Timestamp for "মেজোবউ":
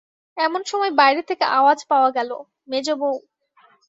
2.67-3.13